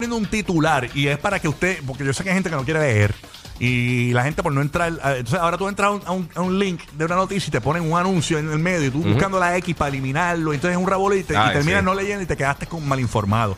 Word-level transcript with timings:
Poniendo 0.00 0.16
un 0.16 0.26
titular 0.26 0.88
y 0.94 1.08
es 1.08 1.18
para 1.18 1.40
que 1.40 1.48
usted, 1.48 1.80
porque 1.84 2.04
yo 2.04 2.12
sé 2.12 2.22
que 2.22 2.28
hay 2.30 2.34
gente 2.36 2.48
que 2.48 2.54
no 2.54 2.62
quiere 2.64 2.78
leer 2.78 3.12
y 3.58 4.12
la 4.12 4.22
gente 4.22 4.44
por 4.44 4.52
no 4.52 4.62
entrar, 4.62 4.92
eh, 4.92 4.96
entonces 5.18 5.40
ahora 5.40 5.58
tú 5.58 5.66
entras 5.66 5.88
a 5.88 5.90
un, 5.90 6.02
a 6.06 6.12
un- 6.12 6.30
a 6.36 6.40
un 6.40 6.56
link 6.56 6.80
de 6.92 7.04
una 7.04 7.16
noticia 7.16 7.48
y 7.48 7.50
te 7.50 7.60
ponen 7.60 7.82
un 7.82 7.98
anuncio 7.98 8.38
en 8.38 8.48
el 8.48 8.60
medio 8.60 8.86
y 8.86 8.90
tú 8.92 9.02
buscando 9.02 9.40
la 9.40 9.56
X 9.56 9.74
para 9.74 9.88
eliminarlo, 9.88 10.52
entonces 10.54 10.78
es 10.78 10.80
un 10.84 10.88
revolito 10.88 11.18
y, 11.18 11.26
te- 11.26 11.32
y 11.34 11.36
Ay, 11.36 11.52
terminas 11.54 11.80
sí. 11.80 11.84
no 11.84 11.94
leyendo 11.96 12.22
y 12.22 12.26
te 12.26 12.36
quedaste 12.36 12.68
con 12.68 12.86
mal 12.86 13.00
informado. 13.00 13.56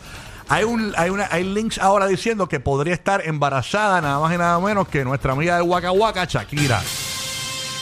Hay 0.48 0.64
un, 0.64 0.94
hay 0.96 1.10
una, 1.10 1.28
hay 1.30 1.44
links 1.44 1.76
ahora 1.78 2.06
diciendo 2.06 2.48
que 2.48 2.58
podría 2.58 2.94
estar 2.94 3.20
embarazada 3.26 4.00
nada 4.00 4.18
más 4.18 4.34
y 4.34 4.38
nada 4.38 4.58
menos 4.60 4.88
que 4.88 5.04
nuestra 5.04 5.32
amiga 5.34 5.56
de 5.56 5.62
Waka 5.62 5.92
Waka, 5.92 6.24
Shakira. 6.24 6.80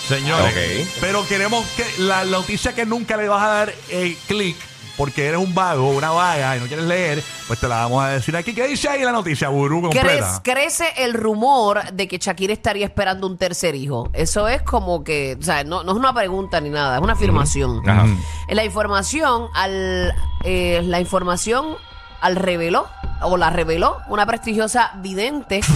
Señores, 0.09 0.53
Ok. 0.53 0.97
pero 1.01 1.25
queremos 1.29 1.65
que 1.77 1.85
la 2.03 2.25
noticia 2.25 2.75
que 2.75 2.85
nunca 2.85 3.17
le 3.17 3.29
vas 3.29 3.41
a 3.45 3.47
dar 3.47 3.73
eh, 3.91 4.17
clic 4.27 4.57
porque 4.99 5.29
eres 5.29 5.41
un 5.41 5.55
vago, 5.55 5.91
una 5.91 6.11
vaga 6.11 6.57
y 6.57 6.61
no 6.61 6.67
quieres 6.67 6.85
leer, 6.85 7.23
pues 7.47 7.61
te 7.61 7.69
la 7.69 7.77
vamos 7.77 8.05
a 8.05 8.09
decir 8.09 8.37
aquí. 8.37 8.53
¿Qué 8.53 8.67
dice 8.67 8.89
ahí 8.89 9.03
la 9.03 9.13
noticia, 9.13 9.49
Burú, 9.49 9.81
completa? 9.81 10.41
Crece, 10.43 10.43
crece 10.43 11.05
el 11.05 11.15
rumor 11.15 11.93
de 11.93 12.09
que 12.09 12.19
Shakira 12.19 12.53
estaría 12.53 12.85
esperando 12.85 13.29
un 13.29 13.39
tercer 13.39 13.77
hijo. 13.77 14.11
Eso 14.13 14.49
es 14.49 14.61
como 14.63 15.05
que, 15.05 15.39
o 15.41 15.43
sea, 15.43 15.63
no, 15.63 15.85
no 15.85 15.93
es 15.93 15.99
una 15.99 16.13
pregunta 16.13 16.61
ni 16.61 16.69
nada, 16.69 16.97
es 16.97 17.03
una 17.03 17.13
afirmación. 17.13 17.89
Ajá. 17.89 18.07
La 18.51 18.65
información 18.65 19.47
al 19.55 20.13
eh, 20.45 20.83
la 20.85 21.01
información 21.01 21.77
al 22.21 22.35
reveló 22.35 22.89
o 23.23 23.37
la 23.37 23.51
reveló 23.51 23.99
una 24.09 24.27
prestigiosa 24.27 24.93
vidente. 24.97 25.61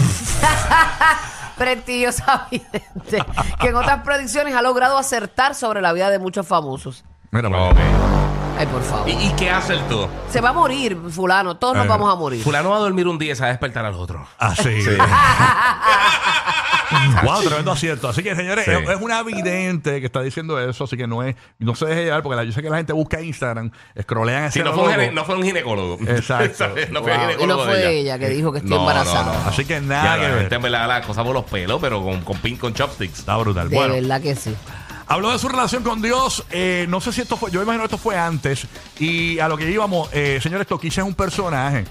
prestigiosa 1.56 2.48
vidente 2.50 3.24
que 3.60 3.68
en 3.68 3.76
otras 3.76 4.02
predicciones 4.02 4.54
ha 4.54 4.62
logrado 4.62 4.98
acertar 4.98 5.54
sobre 5.54 5.80
la 5.80 5.92
vida 5.92 6.10
de 6.10 6.18
muchos 6.18 6.46
famosos. 6.46 7.04
Mira, 7.30 7.48
pues. 7.48 8.31
Ay, 8.62 8.68
por 8.68 8.82
favor. 8.84 9.08
¿Y, 9.08 9.12
y 9.12 9.30
qué 9.36 9.50
hace 9.50 9.74
el 9.74 9.80
tú? 9.88 10.06
Se 10.30 10.40
va 10.40 10.50
a 10.50 10.52
morir, 10.52 10.96
fulano, 11.10 11.56
todos 11.56 11.74
nos 11.76 11.86
Eh, 11.86 11.88
vamos 11.88 12.12
a 12.12 12.16
morir. 12.16 12.42
Fulano 12.44 12.70
va 12.70 12.76
a 12.76 12.80
dormir 12.80 13.08
un 13.08 13.18
día 13.18 13.32
y 13.32 13.34
se 13.36 13.42
va 13.42 13.48
a 13.48 13.50
despertar 13.50 13.84
al 13.84 13.94
otro. 13.94 14.24
Así. 14.38 14.68
wow, 17.24 17.40
tremendo 17.44 17.72
acierto. 17.72 18.08
Así 18.08 18.22
que, 18.22 18.36
señores, 18.36 18.64
Sí. 18.64 18.70
es, 18.70 18.88
es 18.88 19.00
una 19.00 19.22
vidente 19.24 19.98
que 20.00 20.06
está 20.06 20.20
diciendo 20.22 20.60
eso, 20.60 20.84
así 20.84 20.96
que 20.96 21.06
no 21.08 21.22
es, 21.24 21.34
no 21.58 21.74
se 21.74 21.86
deje 21.86 22.04
llevar, 22.04 22.22
porque 22.22 22.36
la- 22.36 22.44
yo 22.44 22.52
sé 22.52 22.62
que 22.62 22.70
la 22.70 22.76
gente 22.76 22.92
busca 22.92 23.20
Instagram, 23.20 23.70
scrollean 24.00 24.44
ese 24.44 24.60
Sí, 24.60 24.64
no 24.64 24.72
fue, 24.74 24.84
un 24.84 24.90
logo. 24.90 25.00
gine- 25.02 25.12
no 25.12 25.24
fue 25.24 25.34
un 25.36 25.42
ginecólogo. 25.42 25.98
Exacto. 26.06 26.54
¿Sabes? 26.58 26.90
no 26.90 27.02
fue 27.02 27.12
Wow. 27.12 27.20
ginecólogo 27.22 27.62
Y 27.62 27.66
no 27.66 27.70
fue 27.70 27.78
de 27.78 27.98
ella 27.98 28.18
que 28.18 28.28
dijo 28.28 28.52
que 28.52 28.58
está 28.58 28.70
No, 28.70 28.76
embarazada. 28.80 29.32
no, 29.32 29.42
no. 29.42 29.48
Así 29.48 29.64
que 29.64 29.74
Ya, 29.74 29.80
nada 29.80 30.16
que 30.16 30.22
la 30.22 30.28
ver. 30.36 30.48
gente 30.50 30.70
da 30.70 30.86
la 30.86 31.02
cosa 31.02 31.24
por 31.24 31.34
los 31.34 31.44
pelos, 31.44 31.80
pero 31.80 32.02
con, 32.02 32.20
con 32.22 32.38
pin 32.38 32.56
con 32.56 32.72
chopsticks. 32.74 33.18
Está 33.20 33.36
brutal. 33.38 33.68
De 33.68 33.74
bueno, 33.76 33.94
verdad 33.94 34.20
que 34.20 34.36
sí. 34.36 34.54
Habló 35.12 35.30
de 35.30 35.38
su 35.38 35.48
relación 35.48 35.82
con 35.82 36.00
Dios. 36.02 36.44
eh, 36.50 36.86
no 36.88 37.00
sé 37.00 37.12
si 37.12 37.20
esto 37.20 37.36
fue, 37.36 37.50
yo 37.50 37.62
imagino 37.62 37.82
que 37.82 37.86
esto 37.94 37.98
fue 37.98 38.16
antes. 38.18 38.66
Y 38.98 39.38
a 39.38 39.48
lo 39.48 39.56
que 39.56 39.70
íbamos, 39.70 40.08
eh, 40.12 40.38
señores, 40.42 40.66
Toquicha 40.66 41.02
es 41.02 41.06
un 41.06 41.14
personaje. 41.14 41.84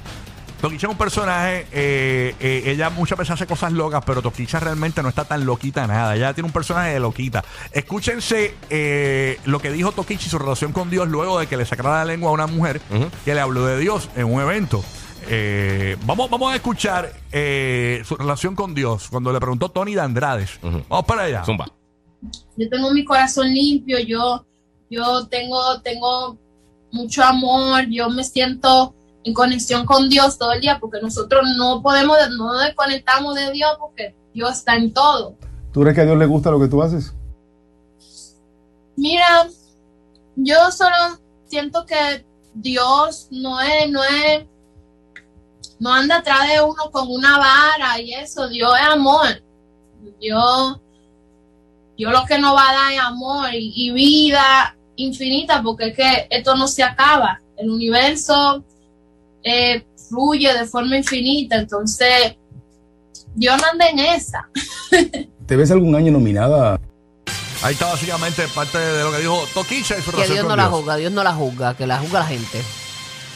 Toquicha 0.61 0.85
es 0.87 0.91
un 0.91 0.97
personaje, 0.97 1.65
eh, 1.71 2.35
eh, 2.39 2.63
ella 2.67 2.91
muchas 2.91 3.17
veces 3.17 3.31
hace 3.33 3.47
cosas 3.47 3.71
locas, 3.71 4.03
pero 4.05 4.21
Toquicha 4.21 4.59
realmente 4.59 5.01
no 5.01 5.09
está 5.09 5.25
tan 5.25 5.43
loquita 5.45 5.87
nada. 5.87 6.15
Ella 6.15 6.33
tiene 6.33 6.45
un 6.47 6.53
personaje 6.53 6.91
de 6.93 6.99
loquita. 6.99 7.43
Escúchense 7.71 8.55
eh, 8.69 9.39
lo 9.45 9.59
que 9.59 9.71
dijo 9.71 9.91
Toquicha 9.91 10.27
y 10.27 10.29
su 10.29 10.37
relación 10.37 10.71
con 10.71 10.89
Dios 10.91 11.07
luego 11.07 11.39
de 11.39 11.47
que 11.47 11.57
le 11.57 11.65
sacara 11.65 11.89
la 11.99 12.05
lengua 12.05 12.29
a 12.29 12.33
una 12.33 12.45
mujer 12.47 12.79
Ujú. 12.91 13.09
que 13.25 13.33
le 13.33 13.41
habló 13.41 13.65
de 13.65 13.79
Dios 13.79 14.09
en 14.15 14.31
un 14.31 14.39
evento. 14.39 14.83
Eh, 15.27 15.97
vamos, 16.05 16.29
vamos 16.29 16.51
a 16.51 16.55
escuchar 16.55 17.11
eh, 17.31 18.03
su 18.05 18.15
relación 18.15 18.55
con 18.55 18.73
Dios 18.75 19.07
cuando 19.09 19.31
le 19.33 19.39
preguntó 19.39 19.69
Tony 19.69 19.95
de 19.95 20.01
Andrades. 20.01 20.59
Vamos 20.61 21.05
para 21.05 21.23
allá. 21.23 21.43
Zumba. 21.43 21.65
Yo 22.57 22.69
tengo 22.69 22.91
mi 22.91 23.03
corazón 23.03 23.53
limpio, 23.53 23.99
yo, 23.99 24.45
yo 24.89 25.27
tengo, 25.27 25.81
tengo 25.81 26.37
mucho 26.91 27.23
amor, 27.23 27.85
yo 27.89 28.09
me 28.09 28.23
siento 28.23 28.93
en 29.23 29.33
conexión 29.33 29.85
con 29.85 30.09
Dios 30.09 30.37
todo 30.37 30.53
el 30.53 30.61
día, 30.61 30.79
porque 30.79 30.99
nosotros 31.01 31.43
no 31.57 31.81
podemos, 31.81 32.17
no 32.37 32.57
desconectamos 32.59 33.35
de 33.35 33.51
Dios 33.51 33.71
porque 33.79 34.15
Dios 34.33 34.51
está 34.51 34.75
en 34.75 34.93
todo. 34.93 35.35
¿Tú 35.71 35.81
crees 35.81 35.95
que 35.95 36.01
a 36.01 36.05
Dios 36.05 36.17
le 36.17 36.25
gusta 36.25 36.51
lo 36.51 36.59
que 36.59 36.67
tú 36.67 36.81
haces? 36.81 37.13
Mira, 38.95 39.47
yo 40.35 40.71
solo 40.71 40.95
siento 41.45 41.85
que 41.85 42.25
Dios 42.53 43.27
no 43.31 43.59
es, 43.61 43.89
no 43.89 44.03
es, 44.03 44.45
no 45.79 45.93
anda 45.93 46.17
atrás 46.17 46.47
de 46.49 46.61
uno 46.61 46.91
con 46.91 47.09
una 47.09 47.37
vara 47.37 47.99
y 47.99 48.13
eso, 48.13 48.47
Dios 48.49 48.71
es 48.79 48.87
amor. 48.87 49.41
Dios, 50.19 50.79
Dios 52.01 52.13
lo 52.13 52.25
que 52.25 52.39
nos 52.39 52.55
va 52.55 52.67
a 52.67 52.73
dar 52.73 52.93
es 52.93 52.99
amor 52.99 53.53
y, 53.53 53.71
y 53.75 53.91
vida 53.91 54.75
infinita, 54.95 55.61
porque 55.61 55.89
es 55.89 55.95
que 55.95 56.27
esto 56.31 56.55
no 56.55 56.67
se 56.67 56.81
acaba. 56.81 57.39
El 57.55 57.69
universo 57.69 58.63
eh, 59.43 59.85
fluye 60.09 60.51
de 60.51 60.65
forma 60.65 60.97
infinita, 60.97 61.57
entonces 61.57 62.37
Dios 63.35 63.55
no 63.61 63.67
anda 63.67 63.87
en 63.87 63.99
esa. 63.99 64.49
¿Te 65.45 65.55
ves 65.55 65.69
algún 65.69 65.95
año 65.95 66.11
nominada 66.11 66.79
Ahí 67.61 67.73
está 67.73 67.85
básicamente 67.85 68.47
parte 68.47 68.79
de 68.79 69.03
lo 69.03 69.11
que 69.11 69.19
dijo 69.19 69.43
Toquicha 69.53 69.95
y 69.99 70.01
su 70.01 70.11
Que 70.11 70.25
Dios 70.25 70.47
no 70.47 70.55
la 70.55 70.69
juzga, 70.69 70.95
Dios 70.95 71.11
no 71.11 71.23
la 71.23 71.35
juzga, 71.35 71.77
que 71.77 71.85
la 71.85 71.99
juzga 71.99 72.21
la 72.21 72.25
gente. 72.25 72.63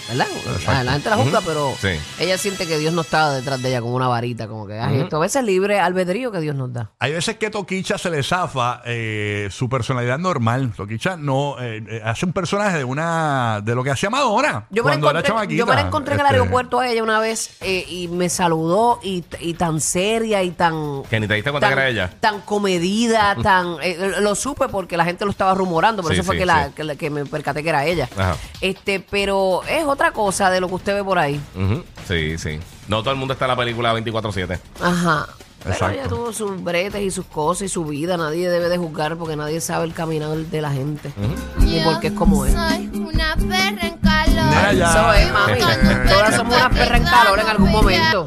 ¿Verdad? 0.07 0.27
La, 0.67 0.83
la 0.83 0.91
gente 0.93 1.09
la 1.09 1.15
juzga, 1.17 1.41
pero 1.41 1.73
Sí. 1.81 1.89
ella 2.19 2.37
siente 2.37 2.67
que 2.67 2.77
Dios 2.77 2.93
no 2.93 3.01
está 3.01 3.31
detrás 3.33 3.61
de 3.61 3.69
ella 3.69 3.81
como 3.81 3.95
una 3.95 4.07
varita, 4.07 4.47
como 4.47 4.67
que 4.67 4.79
ay, 4.79 4.95
Ujú. 4.95 5.03
esto 5.03 5.17
a 5.17 5.19
veces 5.19 5.37
es 5.41 5.45
libre 5.45 5.79
albedrío 5.79 6.31
que 6.31 6.39
Dios 6.39 6.55
nos 6.55 6.71
da. 6.73 6.91
Hay 6.99 7.11
veces 7.13 7.37
que 7.37 7.49
Toquicha 7.49 7.97
se 7.97 8.09
le 8.09 8.21
zafa 8.23 8.81
eh, 8.85 9.47
su 9.51 9.67
personalidad 9.69 10.17
normal. 10.19 10.73
Toquicha 10.75 11.17
no 11.17 11.55
eh, 11.59 11.83
eh, 11.87 12.01
hace 12.03 12.25
un 12.25 12.33
personaje 12.33 12.77
de 12.77 12.83
una 12.83 13.61
de 13.63 13.73
lo 13.75 13.83
que 13.83 13.91
hacía 13.91 14.09
Madonna 14.09 14.67
Yo 14.69 14.83
me, 14.83 14.91
la 14.91 14.95
encontré, 14.97 15.55
yo 15.55 15.65
me 15.65 15.75
la 15.75 15.81
encontré 15.81 16.13
en 16.15 16.19
el 16.19 16.25
Este, 16.25 16.35
aeropuerto 16.37 16.79
a 16.79 16.87
ella 16.87 17.01
una 17.03 17.19
vez 17.19 17.57
eh, 17.61 17.85
y 17.89 18.07
me 18.07 18.29
saludó 18.29 18.99
y, 19.03 19.23
y 19.39 19.53
tan 19.55 19.81
seria 19.81 20.43
y 20.43 20.51
tan... 20.51 21.03
Que 21.09 21.19
ni 21.19 21.27
te 21.27 21.33
diste 21.35 21.51
cuenta 21.51 21.67
tan, 21.67 21.75
que 21.75 21.81
era 21.81 21.89
ella. 21.89 22.13
tan 22.19 22.41
comedida, 22.41 23.35
tan... 23.41 23.77
eh, 23.81 24.15
lo 24.21 24.35
supe 24.35 24.67
porque 24.67 24.97
la 24.97 25.05
gente 25.05 25.25
lo 25.25 25.31
estaba 25.31 25.53
rumorando, 25.53 26.01
por 26.03 26.11
Sí, 26.11 26.19
eso 26.19 26.25
fue 26.25 26.35
sí, 26.35 26.39
que, 26.39 26.45
la, 26.45 26.95
que, 26.95 27.09
me 27.09 27.25
percaté 27.25 27.63
que 27.63 27.69
era 27.69 27.85
ella. 27.85 28.07
Ajá. 28.17 28.35
Este, 28.61 28.99
pero 28.99 29.61
es 29.67 29.83
otra 29.95 30.11
cosa 30.11 30.49
de 30.51 30.59
lo 30.61 30.67
que 30.67 30.75
usted 30.75 30.93
ve 30.93 31.03
por 31.03 31.17
ahí. 31.17 31.41
Ujú. 31.55 31.83
Sí, 32.07 32.37
sí. 32.37 32.59
No 32.87 33.01
todo 33.01 33.11
el 33.11 33.17
mundo 33.17 33.33
está 33.33 33.45
en 33.45 33.49
la 33.49 33.57
película 33.57 33.93
24-7. 33.93 34.59
Ajá. 34.81 35.27
Pero 35.59 35.73
Exacto. 35.73 35.99
ella 35.99 36.07
tuvo 36.07 36.31
sus 36.31 36.63
bretes 36.63 37.01
y 37.01 37.09
sus 37.09 37.25
cosas 37.25 37.63
y 37.63 37.69
su 37.69 37.85
vida. 37.85 38.17
Nadie 38.17 38.47
debe 38.49 38.69
de 38.69 38.77
juzgar 38.77 39.17
porque 39.17 39.35
nadie 39.35 39.59
sabe 39.61 39.85
el 39.85 39.93
caminar 39.93 40.37
de 40.37 40.61
la 40.61 40.71
gente. 40.71 41.11
Ni 41.57 41.79
por 41.79 41.99
qué 41.99 42.07
es 42.07 42.13
como 42.13 42.45
es. 42.45 42.53
Soy 42.53 42.87
una 42.93 43.35
perra 43.35 43.87
ya. 44.77 44.89
Eso 44.89 45.13
es, 45.13 45.31
mami. 45.31 45.59
Todas 46.09 46.35
somos 46.35 46.55
unas 46.55 46.69
perras 46.77 46.99
en 46.99 47.05
calor 47.05 47.39
en 47.39 47.47
algún 47.47 47.71
momento. 47.71 48.25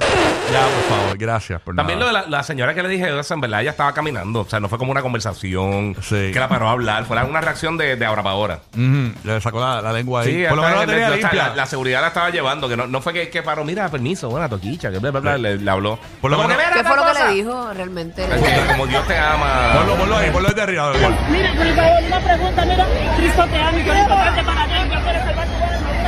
Ya, 0.52 0.60
por 0.62 0.98
favor, 0.98 1.18
gracias. 1.18 1.60
Por 1.60 1.76
También 1.76 1.98
lo 1.98 2.06
nada. 2.06 2.22
de 2.22 2.30
la, 2.30 2.36
la 2.38 2.42
señora 2.42 2.74
que 2.74 2.82
le 2.82 2.88
dije 2.88 3.08
en 3.08 3.40
verdad, 3.40 3.60
ella 3.60 3.70
estaba 3.70 3.92
caminando. 3.92 4.40
O 4.40 4.48
sea, 4.48 4.60
no 4.60 4.68
fue 4.68 4.78
como 4.78 4.90
una 4.92 5.02
conversación 5.02 5.94
Sí. 6.00 6.30
que 6.32 6.38
la 6.40 6.48
paró 6.48 6.68
a 6.68 6.72
hablar. 6.72 7.04
Fue 7.04 7.22
una 7.22 7.40
reacción 7.40 7.76
de, 7.76 7.96
de 7.96 8.06
ahora 8.06 8.22
para 8.22 8.34
ahora. 8.34 8.60
Ujú, 8.74 9.12
Le 9.24 9.40
sacó 9.40 9.60
la, 9.60 9.82
la 9.82 9.92
lengua 9.92 10.22
ahí. 10.22 10.32
Sí, 10.42 10.44
por 10.48 10.56
lo 10.56 10.62
menos 10.62 10.78
la 10.80 10.86
tenía 10.86 11.10
limpia. 11.10 11.48
la- 11.48 11.54
la 11.54 11.66
seguridad 11.66 12.00
la 12.00 12.08
estaba 12.08 12.30
llevando. 12.30 12.68
Que 12.68 12.76
no, 12.76 12.86
no 12.86 13.00
fue 13.02 13.12
que, 13.12 13.28
que 13.28 13.42
paró, 13.42 13.64
mira, 13.64 13.88
permiso, 13.88 14.28
buena 14.30 14.48
toquicha, 14.48 14.90
que 14.90 14.98
bla, 14.98 15.10
bla, 15.10 15.20
bla, 15.20 15.38
le, 15.38 15.56
le 15.58 15.70
habló. 15.70 15.98
Por 16.20 16.30
lo 16.30 16.38
menos- 16.38 16.56
¿Qué 16.72 16.84
fue 16.84 16.96
lo 16.96 17.04
que 17.06 17.24
le 17.24 17.30
dijo 17.34 17.72
realmente? 17.74 18.26
Como 18.68 18.86
Dios 18.86 19.06
te 19.06 19.18
ama. 19.18 19.72
Ponlo, 19.74 19.96
ponlo 19.96 20.16
ahí, 20.16 20.30
ponlo 20.30 20.48
desde 20.48 20.62
arriba. 20.62 20.92
Ponlo. 20.92 21.16
Mira, 21.30 21.52
por 21.54 21.66
favor, 21.74 22.02
una 22.06 22.20
pregunta, 22.20 22.64
mira, 22.64 22.86
Cristo 23.16 23.44
te 23.50 23.60
ama 23.60 23.78
y 23.78 23.88
eres 23.88 24.02
importante 24.02 24.42
para 24.44 24.66
salvar 24.66 24.86
tu 24.86 25.30
alma. 25.30 25.37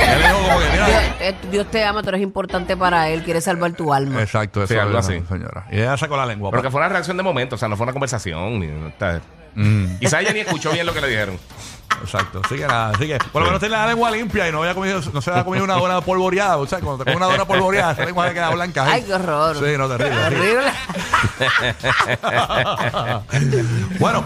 Él 0.01 0.17
dijo 0.21 0.37
como 0.47 0.59
que, 0.59 0.65
Dios, 0.71 0.87
mira. 0.87 1.15
eh, 1.19 1.35
Dios 1.51 1.67
te 1.71 1.83
ama, 1.85 2.01
tú 2.03 2.09
eres 2.09 2.21
importante 2.21 2.75
para 2.77 3.09
Él, 3.09 3.23
quiere 3.23 3.41
salvar 3.41 3.71
tu 3.73 3.93
alma. 3.93 4.21
Exacto, 4.21 4.63
eso 4.63 4.73
Sí, 4.73 4.79
algo 4.79 4.97
es, 4.99 5.05
así. 5.07 5.21
señora. 5.27 5.65
Y 5.71 5.77
ella 5.79 5.97
sacó 5.97 6.17
la 6.17 6.25
lengua. 6.25 6.49
Pero 6.51 6.63
que 6.63 6.71
fue 6.71 6.79
una 6.79 6.89
reacción 6.89 7.17
de 7.17 7.23
momento, 7.23 7.55
o 7.55 7.57
sea, 7.57 7.67
no 7.67 7.75
fue 7.77 7.83
una 7.85 7.93
conversación. 7.93 8.59
Ni, 8.59 8.67
Mm, 9.53 9.97
Quizá 9.99 10.21
ella 10.21 10.31
ni 10.31 10.39
escuchó 10.39 10.71
bien 10.71 10.85
lo 10.85 10.93
que 10.93 11.01
le 11.01 11.09
dijeron. 11.09 11.37
exacto. 12.01 12.39
Así 12.41 12.55
que 12.55 12.65
nada, 12.65 12.91
así 12.91 13.05
que 13.05 13.17
por 13.33 13.41
lo 13.41 13.47
menos 13.47 13.59
tiene 13.59 13.75
la 13.75 13.85
lengua 13.85 14.09
limpia 14.09 14.47
y 14.47 14.51
no, 14.53 14.59
había 14.61 14.73
comido, 14.73 15.01
no 15.13 15.21
se 15.21 15.29
había 15.29 15.43
comido 15.43 15.65
una 15.65 15.73
dona 15.73 15.99
polvoreada. 15.99 16.55
O 16.55 16.65
sea, 16.65 16.79
cuando 16.79 16.99
te 17.03 17.11
comes 17.11 17.17
una 17.17 17.25
dona 17.25 17.43
polvoreada, 17.45 17.91
esa 17.91 18.05
lengua 18.05 18.31
queda 18.31 18.49
blanca. 18.49 18.85
ahí. 18.85 18.91
Ay, 18.93 19.03
qué 19.03 19.13
horror. 19.13 19.57
Sí, 19.57 19.77
no, 19.77 19.89
terrible. 19.89 20.21
terrible. 20.21 20.71
Horrible. 22.21 23.81
bueno, 23.99 24.25